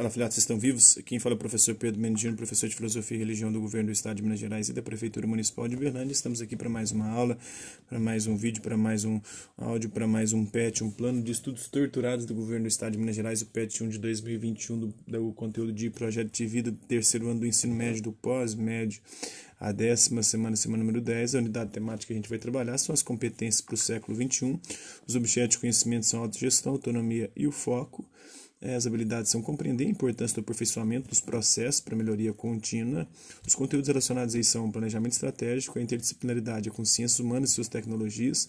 [0.00, 0.98] Fala, vocês estão vivos?
[1.04, 3.92] Quem fala é o professor Pedro Mendino, professor de Filosofia e Religião do Governo do
[3.92, 6.10] Estado de Minas Gerais e da Prefeitura Municipal de Uberlândia.
[6.10, 7.36] Estamos aqui para mais uma aula,
[7.86, 9.20] para mais um vídeo, para mais um
[9.58, 12.98] áudio, para mais um PET, um plano de estudos torturados do Governo do Estado de
[12.98, 16.78] Minas Gerais, o PET 1 de 2021, do, do conteúdo de projeto de vida do
[16.78, 19.02] terceiro ano do ensino médio, do pós-médio.
[19.60, 22.94] A décima semana, semana número 10, a unidade temática que a gente vai trabalhar são
[22.94, 24.58] as competências para o século XXI.
[25.06, 28.08] Os objetos de conhecimento são a autogestão, autonomia e o foco.
[28.62, 33.08] É, as habilidades são compreender a importância do aperfeiçoamento dos processos para melhoria contínua.
[33.46, 38.48] Os conteúdos relacionados aí são planejamento estratégico, a interdisciplinaridade, a consciência humana e suas tecnologias,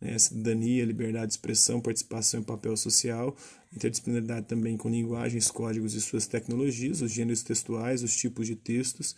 [0.00, 3.36] né, cidadania, liberdade de expressão, participação e papel social,
[3.74, 9.16] interdisciplinaridade também com linguagens, códigos e suas tecnologias, os gêneros textuais, os tipos de textos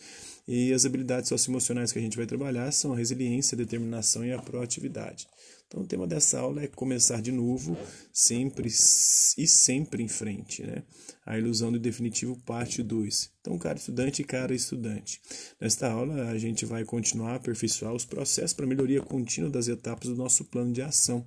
[0.49, 4.33] e as habilidades socioemocionais que a gente vai trabalhar são a resiliência, a determinação e
[4.33, 5.29] a proatividade.
[5.71, 7.79] Então, o tema dessa aula é começar de novo,
[8.13, 10.65] sempre e sempre em frente.
[10.65, 10.83] Né?
[11.25, 13.31] A ilusão do definitivo, parte 2.
[13.41, 15.21] Então, cara estudante e cara estudante.
[15.59, 20.09] Nesta aula, a gente vai continuar a aperfeiçoar os processos para melhoria contínua das etapas
[20.09, 21.27] do nosso plano de ação,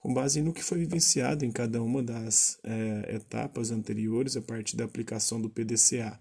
[0.00, 4.74] com base no que foi vivenciado em cada uma das é, etapas anteriores a partir
[4.74, 6.18] da aplicação do PDCA.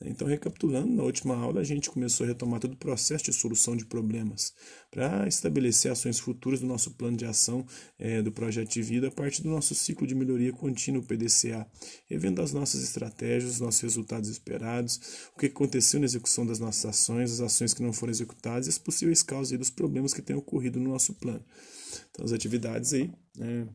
[0.00, 3.76] Então, recapitulando, na última aula a gente começou a retomar todo o processo de solução
[3.76, 4.54] de problemas
[4.92, 7.66] para estabelecer ações futuras do nosso plano de ação
[7.98, 11.66] é, do projeto de vida a partir do nosso ciclo de melhoria contínua, PDCA,
[12.06, 14.77] revendo as nossas estratégias, os nossos resultados esperados,
[15.34, 18.70] o que aconteceu na execução das nossas ações, as ações que não foram executadas e
[18.70, 21.44] as possíveis causas dos problemas que têm ocorrido no nosso plano.
[22.10, 23.12] Então, as atividades aí.
[23.36, 23.68] Né,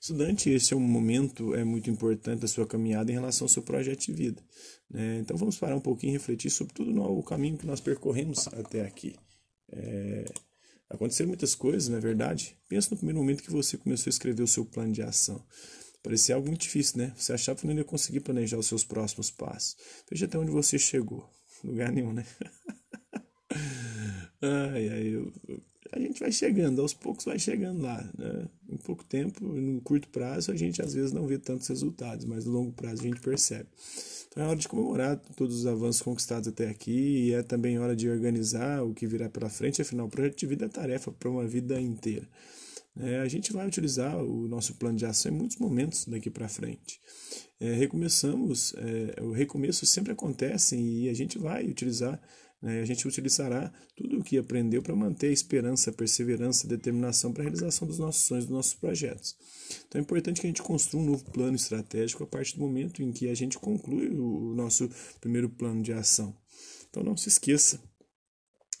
[0.00, 3.62] Estudante, esse é um momento é muito importante da sua caminhada em relação ao seu
[3.62, 4.42] projeto de vida.
[4.88, 5.18] Né?
[5.18, 8.48] Então vamos parar um pouquinho e refletir sobre tudo no, o caminho que nós percorremos
[8.48, 9.14] até aqui.
[9.70, 10.24] É,
[10.88, 12.56] aconteceram muitas coisas, não é verdade?
[12.66, 15.44] Pensa no primeiro momento que você começou a escrever o seu plano de ação.
[16.02, 17.12] Parecia algo muito difícil, né?
[17.16, 19.76] Você achava que não ia conseguir planejar os seus próximos passos.
[20.10, 21.28] Veja até onde você chegou.
[21.62, 22.24] Lugar nenhum, né?
[24.40, 25.32] ai, ai, eu,
[25.92, 28.02] a gente vai chegando, aos poucos vai chegando lá.
[28.16, 28.48] Né?
[28.68, 32.44] Em pouco tempo, no curto prazo, a gente às vezes não vê tantos resultados, mas
[32.44, 33.68] no longo prazo a gente percebe.
[34.28, 37.96] Então é hora de comemorar todos os avanços conquistados até aqui e é também hora
[37.96, 41.28] de organizar o que virá pela frente, afinal, o projeto de vida é tarefa para
[41.28, 42.28] uma vida inteira.
[42.96, 46.48] É, a gente vai utilizar o nosso plano de ação em muitos momentos daqui para
[46.48, 47.00] frente.
[47.58, 52.20] É, recomeçamos, é, o recomeço sempre acontece e a gente vai utilizar
[52.62, 52.80] né?
[52.80, 57.32] A gente utilizará tudo o que aprendeu para manter a esperança, a perseverança, a determinação
[57.32, 59.36] para a realização dos nossos sonhos, dos nossos projetos.
[59.88, 63.02] Então é importante que a gente construa um novo plano estratégico a partir do momento
[63.02, 64.90] em que a gente conclui o nosso
[65.20, 66.36] primeiro plano de ação.
[66.88, 67.80] Então não se esqueça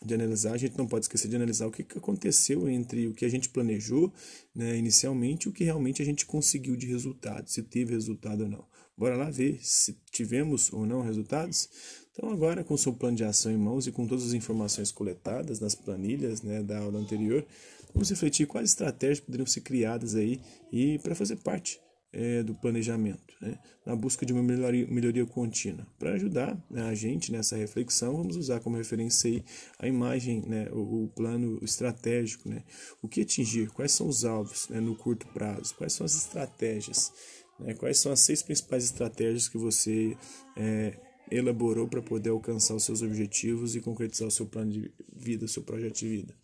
[0.04, 3.24] de analisar, a gente não pode esquecer de analisar o que aconteceu entre o que
[3.24, 4.12] a gente planejou
[4.54, 8.48] né, inicialmente e o que realmente a gente conseguiu de resultado, se teve resultado ou
[8.48, 8.64] não.
[8.96, 11.68] Bora lá ver se tivemos ou não resultados?
[12.12, 14.90] Então, agora, com o seu plano de ação em mãos e com todas as informações
[14.90, 17.46] coletadas nas planilhas né, da aula anterior,
[17.92, 20.40] vamos refletir quais estratégias poderiam ser criadas aí
[20.72, 21.80] e para fazer parte
[22.12, 25.86] é, do planejamento, né, na busca de uma melhoria, melhoria contínua.
[25.98, 29.42] Para ajudar né, a gente nessa reflexão, vamos usar como referência
[29.78, 32.62] a imagem, né, o, o plano estratégico, né,
[33.00, 37.12] o que atingir, quais são os alvos né, no curto prazo, quais são as estratégias,
[37.58, 40.16] né, quais são as seis principais estratégias que você
[40.56, 40.98] é,
[41.30, 45.48] elaborou para poder alcançar os seus objetivos e concretizar o seu plano de vida, o
[45.48, 46.34] seu projeto de vida.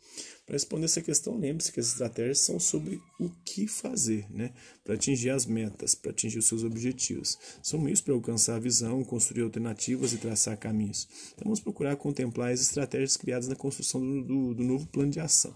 [0.47, 4.53] Para responder essa questão, lembre-se que as estratégias são sobre o que fazer, né?
[4.85, 7.37] Para atingir as metas, para atingir os seus objetivos.
[7.61, 11.09] São meios para alcançar a visão, construir alternativas e traçar caminhos.
[11.35, 15.19] Então vamos procurar contemplar as estratégias criadas na construção do, do, do novo plano de
[15.19, 15.55] ação.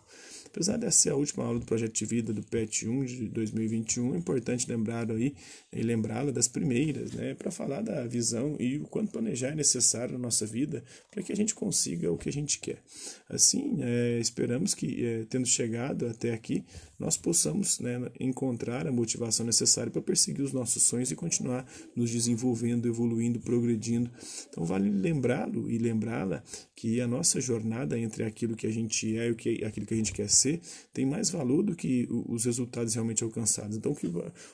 [0.51, 4.15] Apesar dessa ser a última aula do projeto de vida do PET 1 de 2021,
[4.15, 5.35] é importante lembrar aí
[5.73, 10.15] e lembrá-la das primeiras, né, para falar da visão e o quanto planejar é necessário
[10.15, 12.83] na nossa vida para que a gente consiga o que a gente quer.
[13.29, 16.65] Assim, é, esperamos que, é, tendo chegado até aqui,
[17.01, 21.67] nós possamos né, encontrar a motivação necessária para perseguir os nossos sonhos e continuar
[21.97, 24.11] nos desenvolvendo, evoluindo, progredindo.
[24.49, 26.43] Então, vale lembrá-lo e lembrá-la
[26.77, 30.13] que a nossa jornada entre aquilo que a gente é e aquilo que a gente
[30.13, 30.61] quer ser
[30.93, 33.77] tem mais valor do que os resultados realmente alcançados.
[33.77, 33.97] Então,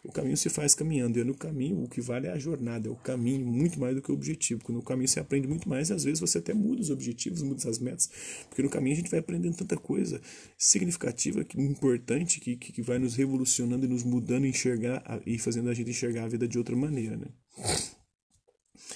[0.05, 2.89] o caminho se faz caminhando, e é no caminho o que vale é a jornada,
[2.89, 4.61] é o caminho, muito mais do que o objetivo.
[4.61, 7.43] Porque no caminho você aprende muito mais e às vezes você até muda os objetivos,
[7.43, 8.09] muda as metas,
[8.49, 10.21] porque no caminho a gente vai aprendendo tanta coisa
[10.57, 15.91] significativa, importante, que, que vai nos revolucionando e nos mudando, enxergar e fazendo a gente
[15.91, 17.17] enxergar a vida de outra maneira.
[17.17, 17.27] Né?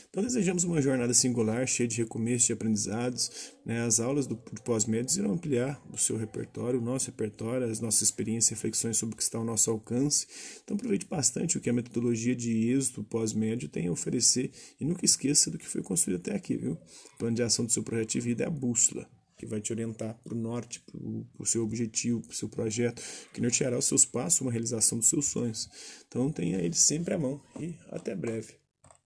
[0.08, 3.52] Então, desejamos uma jornada singular, cheia de recomeços, de aprendizados.
[3.64, 3.80] Né?
[3.82, 8.50] As aulas do pós-médios irão ampliar o seu repertório, o nosso repertório, as nossas experiências
[8.50, 10.26] e reflexões sobre o que está ao nosso alcance.
[10.62, 14.50] Então, aproveite bastante o que a metodologia de êxito pós-médio tem a oferecer
[14.80, 16.56] e nunca esqueça do que foi construído até aqui.
[16.56, 16.72] Viu?
[16.72, 19.08] O plano de ação do seu projeto de vida é a bússola
[19.40, 23.02] que vai te orientar para o norte, para o seu objetivo, para o seu projeto,
[23.32, 25.66] que norteará os seus passos, uma realização dos seus sonhos.
[26.06, 28.54] Então tenha ele sempre à mão e até breve.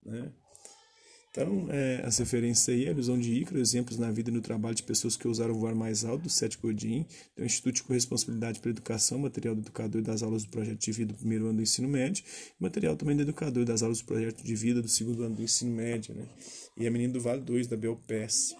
[0.04, 0.32] Né?
[1.30, 4.74] Então, é, as referências aí, a ilusão de Ícaro, exemplos na vida e no trabalho
[4.74, 8.70] de pessoas que usaram voar mais alto, do Sete Godin, do Instituto de Corresponsabilidade para
[8.70, 11.88] Educação, material do educador das aulas do projeto de vida do primeiro ano do ensino
[11.88, 12.24] médio,
[12.58, 15.72] material também do educador das aulas do projeto de vida do segundo ano do ensino
[15.74, 16.24] médio, né?
[16.76, 18.54] E a Menina do Vale 2, da Belpes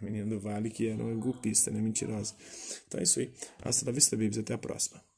[0.00, 1.80] a menina do Vale, que era uma golpista, né?
[1.80, 2.34] Mentirosa.
[2.86, 3.32] Então é isso aí.
[3.62, 4.38] Hasta la vista, babies.
[4.38, 5.09] Até a próxima.